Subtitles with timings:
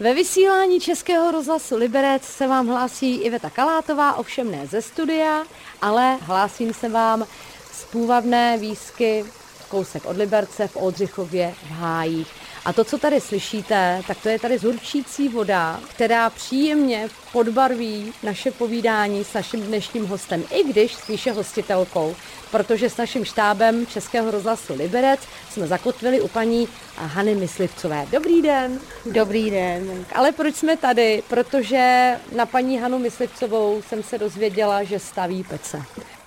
[0.00, 5.44] Ve vysílání Českého rozhlasu Liberec se vám hlásí Iveta Kalátová, ovšem ne ze studia,
[5.82, 7.26] ale hlásím se vám
[7.72, 9.24] z půvabné výzky
[9.68, 12.41] kousek od Liberce v Oldřichově v Hájích.
[12.64, 18.50] A to, co tady slyšíte, tak to je tady zhurčící voda, která příjemně podbarví naše
[18.50, 22.16] povídání s naším dnešním hostem, i když spíše hostitelkou,
[22.50, 25.20] protože s naším štábem Českého rozhlasu Liberec
[25.50, 28.06] jsme zakotvili u paní Hany Myslivcové.
[28.12, 28.80] Dobrý den.
[29.06, 30.04] Dobrý den.
[30.14, 31.22] Ale proč jsme tady?
[31.28, 35.82] Protože na paní Hanu Myslivcovou jsem se dozvěděla, že staví pece.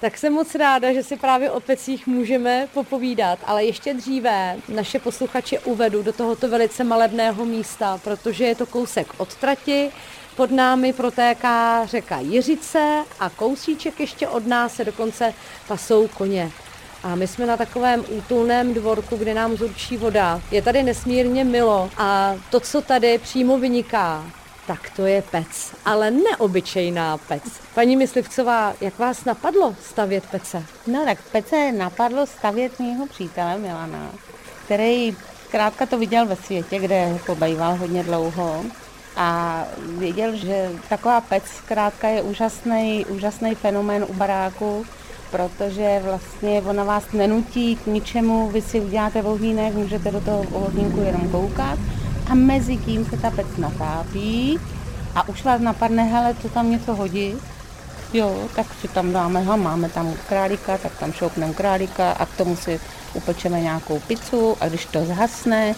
[0.06, 5.00] Tak jsem moc ráda, že si právě o pecích můžeme popovídat, ale ještě dříve naše
[5.00, 9.92] posluchače uvedu do tohoto velice malebného místa, protože je to kousek od trati,
[10.36, 15.34] pod námi protéká řeka Jiřice a kousíček ještě od nás se dokonce
[15.68, 16.52] pasou koně.
[17.04, 20.42] A my jsme na takovém útulném dvorku, kde nám zurčí voda.
[20.52, 24.26] Je tady nesmírně milo a to, co tady přímo vyniká,
[24.68, 27.44] tak to je pec, ale neobyčejná pec.
[27.74, 30.64] Paní Myslivcová, jak vás napadlo stavět pece?
[30.88, 34.12] No tak pece napadlo stavět mýho přítele Milana,
[34.66, 38.66] který zkrátka to viděl ve světě, kde pobýval hodně dlouho
[39.16, 39.64] a
[39.98, 44.86] věděl, že taková pec zkrátka je úžasný, úžasný fenomén u baráku,
[45.32, 51.02] protože vlastně ona vás nenutí k ničemu, vy si uděláte vohýnek, můžete do toho vohýnku
[51.02, 51.80] jenom koukat
[52.28, 54.60] a mezi tím se ta pec natápí
[55.16, 57.34] a už vás napadne, hele, co tam něco hodí,
[58.14, 62.38] jo, tak si tam dáme, ha, máme tam králíka, tak tam šoupneme králíka a k
[62.38, 62.80] tomu si
[63.14, 65.76] upečeme nějakou pizzu a když to zhasne,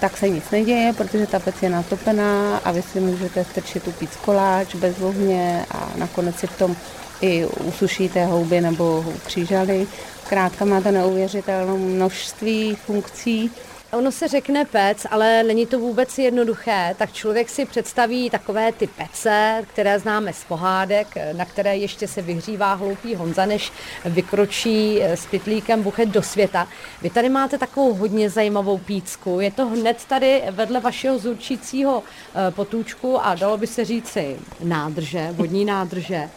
[0.00, 4.16] tak se nic neděje, protože ta pec je natopená a vy si můžete strčit upít
[4.16, 6.76] koláč bez ohně a nakonec si v tom
[7.20, 9.86] i usušíte houby nebo křížaly.
[10.28, 13.50] Krátka má to neuvěřitelné množství funkcí
[13.96, 18.86] Ono se řekne pec, ale není to vůbec jednoduché, tak člověk si představí takové ty
[18.86, 23.72] pece, které známe z pohádek, na které ještě se vyhřívá hloupý Honza, než
[24.04, 26.68] vykročí s pytlíkem buchet do světa.
[27.02, 32.50] Vy tady máte takovou hodně zajímavou pícku, je to hned tady vedle vašeho zurčícího eh,
[32.50, 36.30] potůčku a dalo by se říci nádrže, vodní nádrže.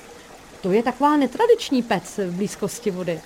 [0.62, 3.22] To je taková netradiční pec v blízkosti vody.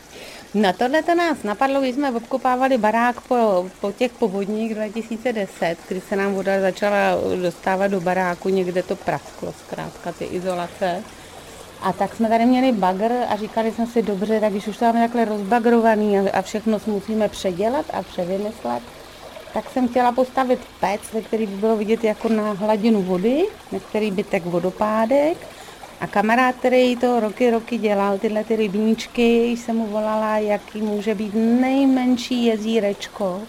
[0.54, 6.02] Na tohle to nás napadlo, když jsme obkopávali barák po, po těch povodních 2010, kdy
[6.02, 6.98] se nám voda začala
[7.42, 11.04] dostávat do baráku, někde to prasklo zkrátka ty izolace.
[11.82, 14.86] A tak jsme tady měli bagr a říkali jsme si, dobře, tak když už to
[14.86, 18.84] máme takhle rozbagrovaný a, všechno musíme předělat a převymyslet,
[19.54, 23.46] tak jsem chtěla postavit pec, ve který by bylo vidět jako na hladinu vody,
[23.90, 25.38] který by tak vodopádek
[26.04, 31.16] a kamarád, který to roky, roky dělal, tyhle ty rybníčky, jsem mu volala, jaký může
[31.16, 33.42] být nejmenší jezírečko,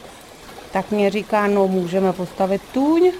[0.72, 3.12] tak mě říká, no můžeme postavit tůň.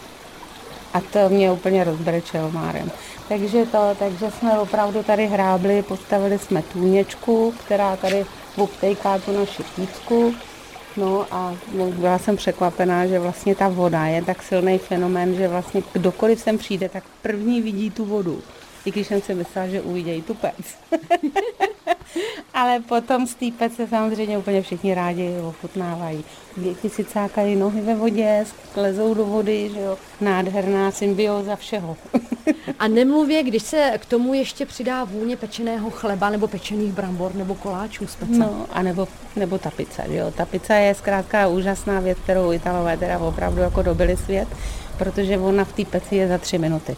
[0.95, 2.91] A to mě úplně rozbrečel Márem.
[3.29, 9.63] Takže to, takže jsme opravdu tady hrábli, postavili jsme tůněčku, která tady obtejká tu naši
[9.77, 10.35] pícku.
[10.97, 15.83] No a byla jsem překvapená, že vlastně ta voda je tak silný fenomén, že vlastně
[15.93, 18.43] kdokoliv sem přijde, tak první vidí tu vodu
[18.85, 20.55] i když jsem si myslela, že uvidějí tu pec.
[22.55, 26.25] Ale potom z té pece samozřejmě úplně všichni rádi ochutnávají.
[26.57, 28.45] Děti si cákají nohy ve vodě,
[28.77, 29.99] lezou do vody, že jo.
[30.21, 31.97] Nádherná symbioza všeho.
[32.79, 37.55] A nemluvě, když se k tomu ještě přidá vůně pečeného chleba nebo pečených brambor nebo
[37.55, 38.39] koláčů z pece.
[38.39, 40.33] No, a nebo, nebo ta pizza, jo.
[40.37, 44.49] Ta pizza je zkrátka úžasná věc, kterou Italové teda opravdu jako dobili svět,
[44.99, 46.97] protože ona v té peci je za tři minuty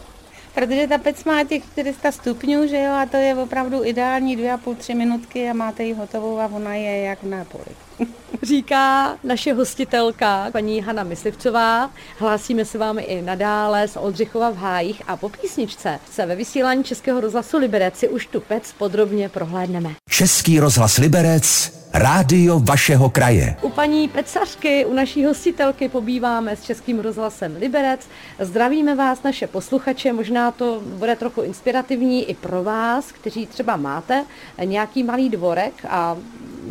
[0.57, 4.53] protože ta pec má těch 400 stupňů, že jo, a to je opravdu ideální dvě
[4.53, 7.65] a půl, tři minutky a máte ji hotovou a ona je jak na poli.
[8.43, 11.91] Říká naše hostitelka, paní Hana Myslivcová.
[12.19, 16.83] Hlásíme se vám i nadále z Oldřichova v Hájích a po písničce se ve vysílání
[16.83, 19.89] Českého rozhlasu Liberec si už tu pec podrobně prohlédneme.
[20.09, 23.55] Český rozhlas Liberec Rádio vašeho kraje.
[23.61, 28.07] U paní Pecařky, u naší hostitelky pobýváme s Českým rozhlasem Liberec.
[28.39, 34.25] Zdravíme vás, naše posluchače, možná to bude trochu inspirativní i pro vás, kteří třeba máte
[34.63, 36.17] nějaký malý dvorek a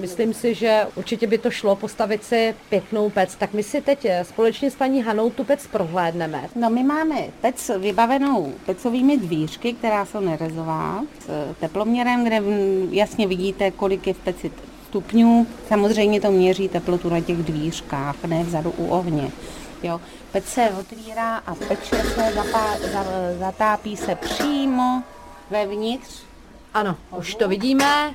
[0.00, 3.34] myslím si, že určitě by to šlo postavit si pěknou pec.
[3.34, 6.48] Tak my si teď společně s paní Hanou tu pec prohlédneme.
[6.56, 12.42] No my máme pec vybavenou pecovými dvířky, která jsou nerezová, s teploměrem, kde
[12.90, 14.52] jasně vidíte, kolik je v peci
[14.88, 15.46] stupňů.
[15.68, 19.30] Samozřejmě to měří teplotu na těch dvířkách, ne vzadu u ohně.
[19.82, 20.00] Jo.
[20.32, 23.04] Pec se otvírá a peče se zapá, za,
[23.38, 25.02] zatápí se přímo
[25.50, 26.22] vevnitř.
[26.74, 28.14] Ano, už to vidíme.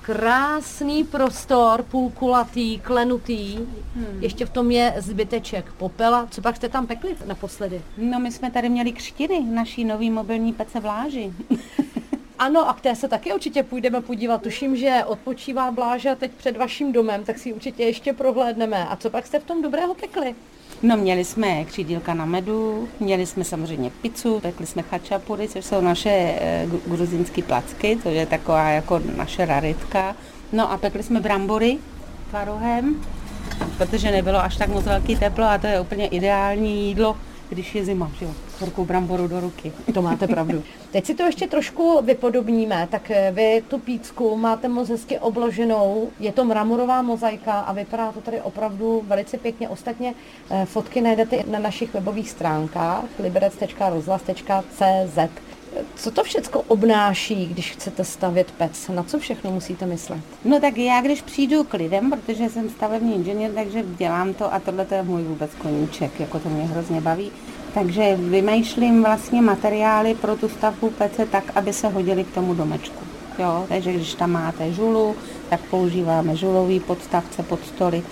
[0.00, 3.56] krásný prostor, půlkulatý, klenutý.
[3.96, 4.18] Hmm.
[4.20, 6.28] Ještě v tom je zbyteček popela.
[6.30, 7.82] Co pak jste tam pekli naposledy?
[7.98, 11.32] No my jsme tady měli křtiny naší nový mobilní pece v Láži.
[12.38, 14.42] Ano, a k té se taky určitě půjdeme podívat.
[14.42, 18.88] Tuším, že odpočívá Bláža teď před vaším domem, tak si určitě ještě prohlédneme.
[18.88, 20.34] A co pak jste v tom dobrého pekli?
[20.82, 25.80] No měli jsme křídílka na medu, měli jsme samozřejmě pizzu, pekli jsme chačapury, což jsou
[25.80, 30.16] naše e, gruzinské placky, to je taková jako naše raritka.
[30.52, 31.78] No a pekli jsme brambory
[32.30, 33.02] tvarohem,
[33.78, 37.16] protože nebylo až tak moc velký teplo a to je úplně ideální jídlo
[37.48, 38.26] když je zima, že
[38.60, 39.72] horkou bramboru do ruky.
[39.94, 40.62] To máte pravdu.
[40.92, 46.10] Teď si to ještě trošku vypodobníme, tak eh, vy tu pícku máte moc hezky obloženou,
[46.20, 49.68] je to mramorová mozaika a vypadá to tady opravdu velice pěkně.
[49.68, 50.14] Ostatně
[50.50, 55.18] eh, fotky najdete na našich webových stránkách liberec.rozhlas.cz.
[55.96, 58.88] Co to všechno obnáší, když chcete stavět pec?
[58.88, 60.20] Na co všechno musíte myslet?
[60.44, 64.60] No tak já, když přijdu k lidem, protože jsem stavební inženýr, takže dělám to a
[64.60, 67.30] tohle je můj vůbec koníček, jako to mě hrozně baví.
[67.76, 73.04] Takže vymýšlím vlastně materiály pro tu stavbu pece tak, aby se hodily k tomu domečku.
[73.38, 75.16] Jo, takže když tam máte žulu,
[75.50, 78.02] tak používáme žulový podstavce pod stoly.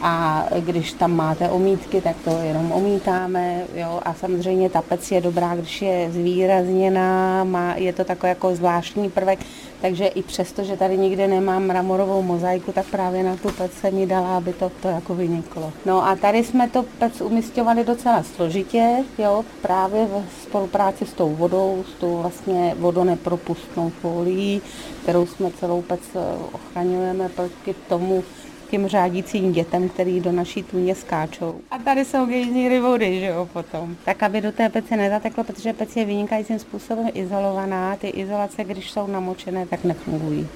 [0.00, 5.20] A když tam máte omítky, tak to jenom omítáme, jo, a samozřejmě ta pec je
[5.20, 9.38] dobrá, když je zvýrazněná, má, je to takový jako zvláštní prvek,
[9.80, 13.90] takže i přesto, že tady nikde nemám mramorovou mozaiku, tak právě na tu pec se
[13.90, 15.72] mi dala, aby to, to jako vyniklo.
[15.86, 21.34] No a tady jsme to pec umistovali docela složitě, jo, právě v spolupráci s tou
[21.34, 24.62] vodou, s tou vlastně vodonepropustnou folií,
[25.02, 26.18] kterou jsme celou pec eh,
[26.52, 28.24] ochraňujeme proti tomu,
[28.70, 31.54] těm řádícím dětem, který do naší tůně skáčou.
[31.70, 33.96] A tady jsou gejzíry vody, že jo, potom.
[34.04, 37.96] Tak, aby do té pece nezateklo, protože pec je vynikajícím způsobem izolovaná.
[37.96, 40.48] Ty izolace, když jsou namočené, tak nefungují.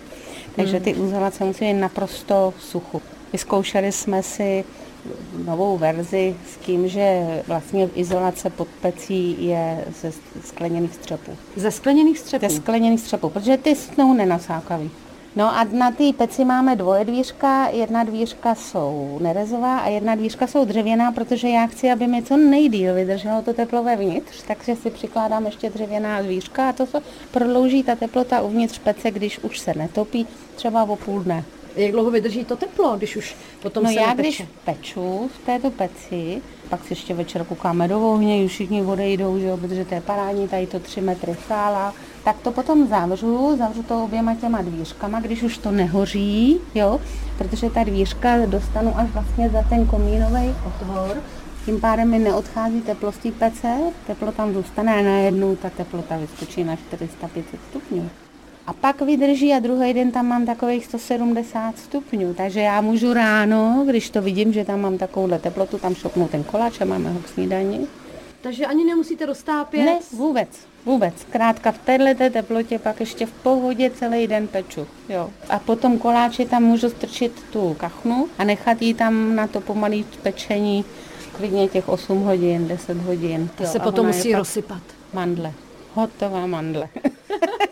[0.56, 1.06] Takže ty hmm.
[1.06, 3.02] izolace musí být naprosto v suchu.
[3.32, 4.64] Vyzkoušeli jsme si
[5.44, 10.12] novou verzi s tím, že vlastně izolace pod pecí je ze
[10.44, 11.36] skleněných střepů.
[11.56, 12.48] Ze skleněných střepů?
[12.48, 14.90] Ze skleněných střepů, protože ty jsou nenasákaví.
[15.36, 20.46] No a na té peci máme dvoje dvířka, jedna dvířka jsou nerezová a jedna dvířka
[20.46, 24.90] jsou dřevěná, protože já chci, aby mi co nejdíl vydrželo to teplo vevnitř, takže si
[24.90, 27.00] přikládám ještě dřevěná dvířka a to se
[27.30, 30.26] prodlouží ta teplota uvnitř pece, když už se netopí,
[30.56, 31.44] třeba o půl dne.
[31.76, 34.28] Jak dlouho vydrží to teplo, když už potom no se já nepeče?
[34.28, 39.38] když peču v této peci, pak si ještě večer koukáme do ohně, už všichni odejdou,
[39.38, 41.94] že jo, protože to je parádní, tady to 3 metry sála,
[42.24, 47.00] tak to potom zavřu, zavřu to oběma těma dvířkama, když už to nehoří, jo,
[47.38, 51.16] protože ta dvířka dostanu až vlastně za ten komínový otvor,
[51.64, 53.76] tím pádem mi neodchází teplo z té pece,
[54.06, 56.78] teplo tam zůstane a najednou ta teplota vyskočí na 400-500
[57.70, 58.10] stupňů.
[58.66, 63.84] A pak vydrží a druhý den tam mám takových 170 stupňů, takže já můžu ráno,
[63.86, 67.20] když to vidím, že tam mám takovouhle teplotu, tam šopnu ten koláč a máme ho
[67.20, 67.86] k snídani.
[68.40, 69.84] Takže ani nemusíte roztápět?
[69.84, 70.48] Ne, vůbec,
[70.86, 71.14] vůbec.
[71.30, 74.86] Krátka v této teplotě pak ještě v pohodě celý den peču.
[75.08, 75.30] Jo.
[75.48, 80.04] A potom koláči tam můžu strčit tu kachnu a nechat jí tam na to pomalý
[80.22, 80.84] pečení
[81.36, 83.48] klidně těch 8 hodin, 10 hodin.
[83.56, 84.82] To jo, se potom musí rozsypat.
[85.12, 85.52] Mandle.
[85.94, 86.88] Hotová mandle.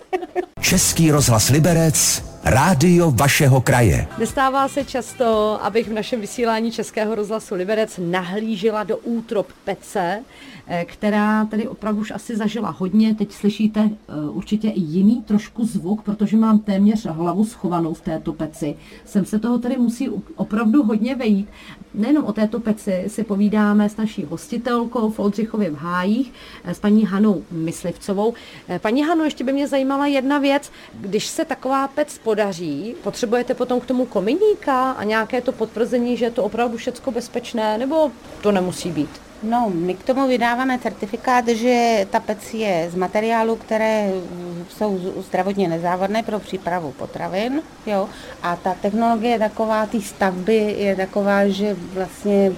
[0.61, 4.07] Český rozhlas Liberec, rádio vašeho kraje.
[4.19, 10.23] Nestává se často, abych v našem vysílání Českého rozhlasu Liberec nahlížela do útrop pece,
[10.73, 13.15] Eh, která tady opravdu už asi zažila hodně.
[13.15, 18.33] Teď slyšíte eh, určitě i jiný trošku zvuk, protože mám téměř hlavu schovanou v této
[18.33, 18.77] peci.
[19.05, 21.49] Sem se toho tady musí opravdu hodně vejít.
[21.95, 26.33] Nejenom o této peci si povídáme s naší hostitelkou v Oldřichově v Hájích,
[26.65, 28.35] eh, s paní Hanou Myslivcovou.
[28.79, 30.71] Paní Hano, ještě by mě zajímala jedna věc.
[31.01, 36.25] Když se taková pec podaří, potřebujete potom k tomu kominíka a nějaké to potvrzení, že
[36.25, 39.11] je to opravdu všecko bezpečné, nebo to nemusí být?
[39.43, 44.13] No, my k tomu vydáváme certifikát, že ta pec je z materiálu, které
[44.69, 47.63] jsou zdravotně nezávadné pro přípravu potravin.
[47.87, 48.09] Jo?
[48.43, 52.53] A ta technologie taková, té stavby je taková, že vlastně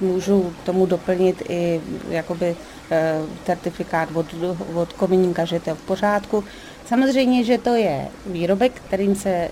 [0.00, 2.56] můžu tomu doplnit i jakoby
[2.90, 4.26] e, certifikát od,
[4.74, 6.44] od kominíka, že to je v pořádku.
[6.90, 9.48] Samozřejmě, že to je výrobek, kterým se e,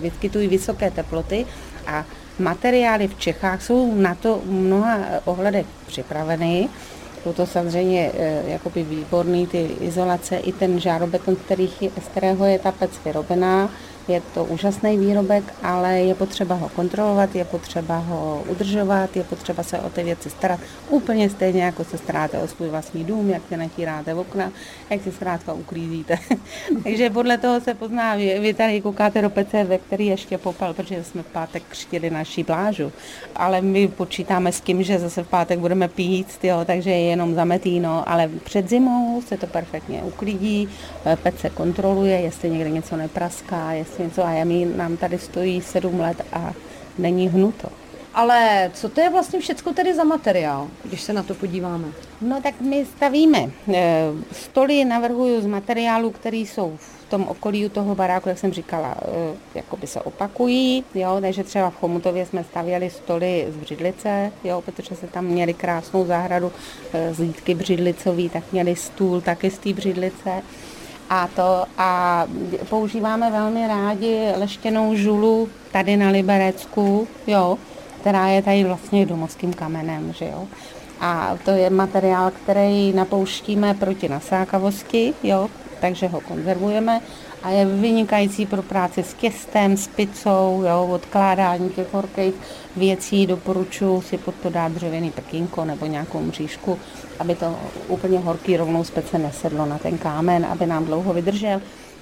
[0.00, 1.46] vyskytují vysoké teploty
[1.86, 2.04] a
[2.38, 6.68] materiály v Čechách jsou na to mnoha ohledech připraveny.
[7.22, 11.68] Jsou to samozřejmě e, jakoby výborný ty izolace, i ten žárobeton, který,
[12.02, 13.70] z kterého je ta pec vyrobená,
[14.08, 19.62] je to úžasný výrobek, ale je potřeba ho kontrolovat, je potřeba ho udržovat, je potřeba
[19.62, 20.60] se o ty věci starat.
[20.88, 24.52] Úplně stejně, jako se staráte o svůj vlastní dům, jak se natíráte v okna,
[24.90, 26.18] jak si zkrátka uklízíte.
[26.84, 30.74] Takže podle toho se pozná, vy, vy tady koukáte do pece, ve který ještě popel,
[30.74, 32.92] protože jsme v pátek křtili naší plážu.
[33.36, 37.34] Ale my počítáme s tím, že zase v pátek budeme pít, jo, takže je jenom
[37.34, 40.68] zametíno, ale před zimou se to perfektně uklidí,
[41.22, 46.22] pece kontroluje, jestli někde něco nepraská, jestli něco a jamí nám tady stojí sedm let
[46.32, 46.52] a
[46.98, 47.68] není hnuto.
[48.14, 51.88] Ale co to je vlastně všechno tedy za materiál, když se na to podíváme?
[52.20, 53.50] No tak my stavíme.
[53.74, 58.94] E, stoly navrhuju z materiálu, který jsou v tom okolí toho baráku, jak jsem říkala,
[59.02, 64.32] e, jako by se opakují, jo, takže třeba v Chomutově jsme stavěli stoly z břidlice,
[64.44, 66.52] jo, protože se tam měli krásnou zahradu
[67.12, 70.42] z lítky břidlicový, tak měli stůl taky z té břidlice
[71.12, 72.26] a to a
[72.68, 77.58] používáme velmi rádi leštěnou žulu tady na Liberecku, jo,
[78.00, 80.46] která je tady vlastně domovským kamenem, že jo.
[81.00, 85.48] A to je materiál, který napouštíme proti nasákavosti, jo,
[85.80, 87.00] takže ho konzervujeme
[87.42, 92.34] a je vynikající pro práci s těstem, s pizzou, jo, odkládání těch horkých
[92.76, 93.26] věcí.
[93.26, 96.78] Doporučuji si pod to dát dřevěný prkínko nebo nějakou mřížku,
[97.18, 97.56] aby to
[97.88, 101.60] úplně horký rovnou z pece nesedlo na ten kámen, aby nám dlouho vydržel.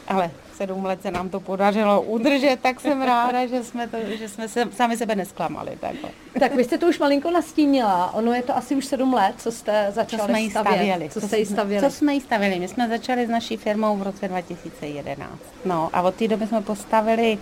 [0.09, 0.31] Ale
[0.61, 4.49] sedm let se nám to podařilo udržet, tak jsem ráda, že jsme, to, že jsme
[4.49, 5.79] se sami sebe nesklamali.
[5.81, 6.11] Takhle.
[6.41, 8.15] Tak vy jste to už malinko nastínila.
[8.15, 11.09] Ono je to asi už sedm let, co jste začali co jsme jí stavěli.
[11.11, 11.87] Co, co, jí stavěli.
[11.87, 12.59] co jsme jí stavěli.
[12.59, 15.33] My jsme začali s naší firmou v roce 2011.
[15.65, 17.39] No a od té doby jsme postavili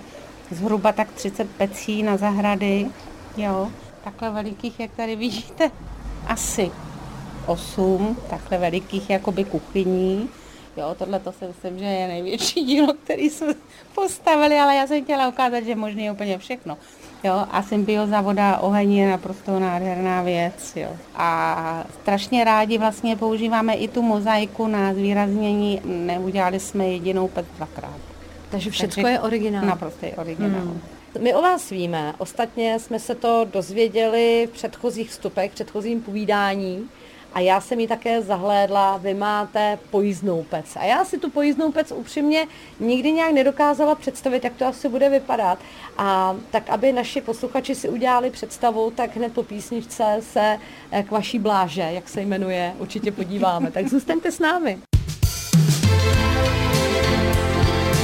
[0.50, 2.86] zhruba tak 30 pecí na zahrady.
[3.36, 3.70] Jo,
[4.04, 5.70] takhle velikých, jak tady vidíte,
[6.26, 6.70] asi
[7.46, 10.28] 8 takhle velikých jakoby kuchyní
[10.78, 13.54] Jo, tohle to si myslím, že je největší dílo, který jsme
[13.94, 16.78] postavili, ale já jsem chtěla ukázat, že možný je úplně všechno.
[17.24, 20.76] Jo, a symbioza voda oheň je naprosto nádherná věc.
[20.76, 20.88] Jo.
[21.14, 25.80] A strašně rádi vlastně používáme i tu mozaiku na zvýraznění.
[25.84, 28.00] Neudělali jsme jedinou pec dvakrát.
[28.50, 29.66] Takže všechno Takže je originál.
[29.66, 30.60] Naprosto je originál.
[30.60, 30.80] Hmm.
[31.20, 36.88] My o vás víme, ostatně jsme se to dozvěděli v předchozích vstupech, v předchozím povídání,
[37.38, 40.76] a já jsem ji také zahlédla, vy máte pojízdnou pec.
[40.76, 42.46] A já si tu pojízdnou pec upřímně
[42.80, 45.58] nikdy nějak nedokázala představit, jak to asi bude vypadat.
[45.98, 50.58] A tak, aby naši posluchači si udělali představu, tak hned po písničce se
[50.90, 53.70] eh, k vaší bláže, jak se jmenuje, určitě podíváme.
[53.70, 54.78] Tak zůstaňte s námi.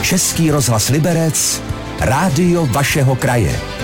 [0.02, 1.62] Český rozhlas Liberec,
[2.00, 3.83] rádio vašeho kraje.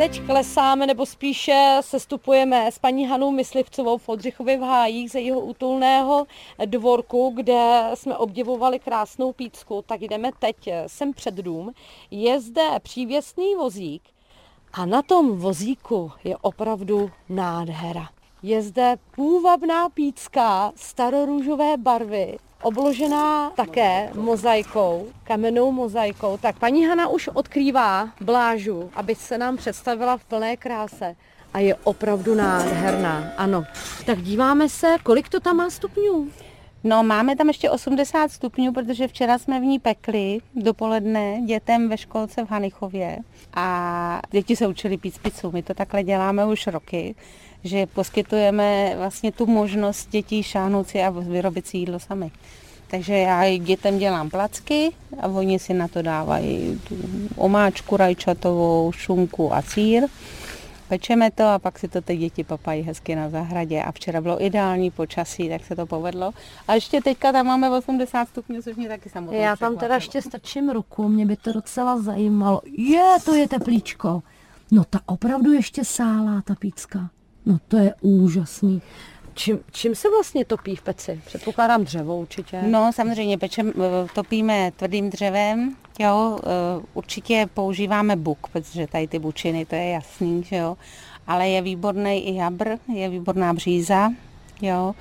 [0.00, 5.40] Teď klesáme, nebo spíše sestupujeme s paní Hanou Myslivcovou v Odřichově v Hájích ze jeho
[5.40, 6.26] útulného
[6.66, 11.72] dvorku, kde jsme obdivovali krásnou pícku, tak jdeme teď sem před dům.
[12.10, 14.02] Je zde přívěsný vozík
[14.72, 18.08] a na tom vozíku je opravdu nádhera.
[18.42, 26.36] Je zde půvabná pícka starorůžové barvy obložená také mozaikou, kamennou mozaikou.
[26.36, 31.16] Tak paní Hana už odkrývá blážu, aby se nám představila v plné kráse.
[31.54, 33.64] A je opravdu nádherná, ano.
[34.06, 36.28] Tak díváme se, kolik to tam má stupňů?
[36.84, 41.98] No, máme tam ještě 80 stupňů, protože včera jsme v ní pekli dopoledne dětem ve
[41.98, 43.18] školce v Hanichově
[43.54, 45.50] a děti se učili pít pizzu.
[45.52, 47.14] My to takhle děláme už roky,
[47.64, 52.30] že poskytujeme vlastně tu možnost dětí šáhnout si a vyrobit si jídlo sami.
[52.90, 56.96] Takže já dětem dělám placky a oni si na to dávají tu
[57.36, 60.02] omáčku rajčatovou, šunku a sír.
[60.88, 64.44] Pečeme to a pak si to ty děti papají hezky na zahradě a včera bylo
[64.44, 66.32] ideální počasí, tak se to povedlo.
[66.68, 70.22] A ještě teďka tam máme 80 stupňů, což mě taky samotné Já tam teda ještě
[70.22, 72.60] strčím ruku, mě by to docela zajímalo.
[72.78, 74.22] Je, to je teplíčko.
[74.70, 77.10] No ta opravdu ještě sálá ta pícka.
[77.46, 78.82] No to je úžasný.
[79.34, 81.20] Čím, čím se vlastně topí v peci?
[81.26, 82.62] Předpokládám dřevo určitě.
[82.62, 89.18] No samozřejmě pečem, eh, topíme tvrdým dřevem, jo, eh, určitě používáme buk, protože tady ty
[89.18, 90.76] bučiny, to je jasný, že jo,
[91.26, 94.12] ale je výborný i jabr, je výborná bříza,
[94.62, 94.94] jo,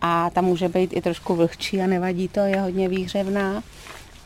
[0.00, 3.62] a tam může být i trošku vlhčí a nevadí to, je hodně výhřevná.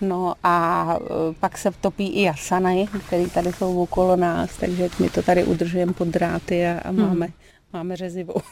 [0.00, 5.10] No a eh, pak se topí i jasany, které tady jsou okolo nás, takže my
[5.10, 7.34] to tady udržujeme pod dráty a, a máme, hmm
[7.76, 8.34] máme řezivou.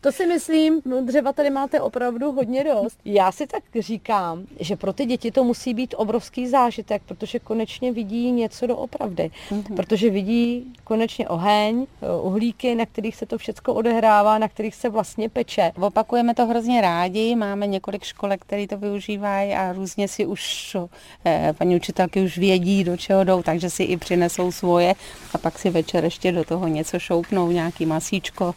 [0.00, 2.98] To si myslím, no dřeva tady máte opravdu hodně dost.
[3.04, 7.92] Já si tak říkám, že pro ty děti to musí být obrovský zážitek, protože konečně
[7.92, 9.30] vidí něco do opravdy.
[9.50, 9.76] Mm-hmm.
[9.76, 11.86] Protože vidí konečně oheň,
[12.22, 15.72] uhlíky, na kterých se to všechno odehrává, na kterých se vlastně peče.
[15.80, 20.76] Opakujeme to hrozně rádi, máme několik školek, které to využívají a různě si už
[21.24, 24.94] eh, paní učitelky už vědí, do čeho jdou, takže si i přinesou svoje
[25.34, 28.54] a pak si večer ještě do toho něco šoupnou, nějaký masíčko.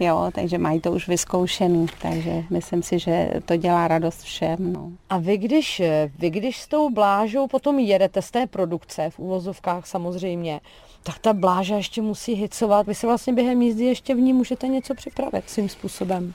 [0.00, 4.72] Jo, takže mají to už vyzkoušený, takže myslím si, že to dělá radost všem.
[4.72, 4.90] No.
[5.10, 5.82] A vy když,
[6.18, 10.60] vy když s tou blážou potom jedete z té produkce, v úvozovkách samozřejmě,
[11.02, 12.86] tak ta bláža ještě musí hicovat.
[12.86, 16.34] Vy se vlastně během jízdy ještě v ní můžete něco připravit svým způsobem.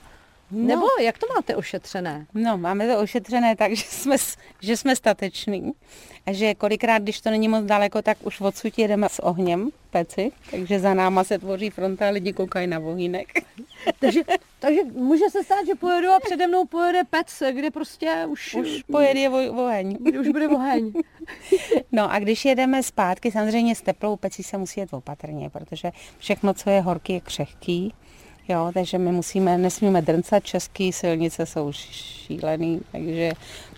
[0.54, 0.66] No.
[0.66, 2.26] Nebo jak to máte ošetřené?
[2.34, 4.16] No, máme to ošetřené tak, že jsme,
[4.60, 5.72] že jsme stateční
[6.26, 10.32] a že kolikrát, když to není moc daleko, tak už odsud jedeme s ohněm peci,
[10.50, 13.28] takže za náma se tvoří fronta a lidi koukají na vohýnek.
[14.00, 14.20] takže,
[14.58, 18.54] takže může se stát, že pojedu a přede mnou pojede pec, kde prostě už...
[18.54, 19.98] Už pojede oheň.
[20.20, 20.92] Už bude oheň.
[21.92, 26.54] no a když jedeme zpátky, samozřejmě s teplou pecí se musí jet opatrně, protože všechno,
[26.54, 27.94] co je horký, je křehký
[28.48, 33.32] Jo, takže my musíme, nesmíme drncat, české silnice jsou šílený, takže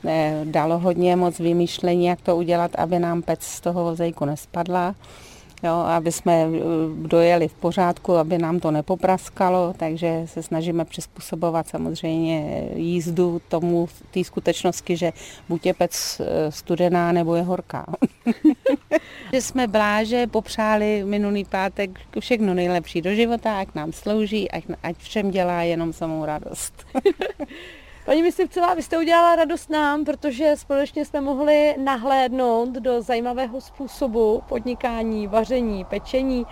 [0.05, 4.95] ne, dalo hodně moc vymýšlení, jak to udělat, aby nám pec z toho vozejku nespadla
[5.63, 6.61] jo, aby jsme eh,
[6.95, 14.25] dojeli v pořádku, aby nám to nepopraskalo, takže se snažíme přizpůsobovat samozřejmě jízdu tomu té
[14.25, 15.13] skutečnosti, že
[15.49, 17.87] buď je pec eh, studená nebo je horká.
[19.33, 24.97] že jsme Bláže popřáli minulý pátek všechno nejlepší do života, ať nám slouží, ať, ať
[24.99, 26.87] všem dělá jenom samou radost.
[28.07, 34.43] Paní Myslivcová, vy jste udělala radost nám, protože společně jsme mohli nahlédnout do zajímavého způsobu
[34.49, 36.47] podnikání, vaření, pečení.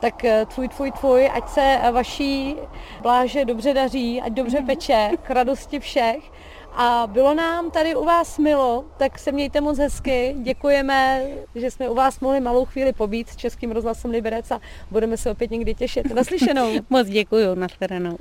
[0.00, 2.56] Tak eh, tvůj, tvůj, tvůj, ať se vaší
[3.02, 4.66] bláže dobře daří, ať dobře mhm.
[4.66, 6.30] peče, k radosti všech.
[6.72, 10.34] A bylo nám tady u vás milo, tak se mějte moc hezky.
[10.38, 15.16] Děkujeme, že jsme u vás mohli malou chvíli pobít s Českým rozhlasem Liberec a budeme
[15.16, 16.14] se opět někdy těšit.
[16.14, 16.70] Naslyšenou.
[16.90, 18.16] moc děkuji, na terénu.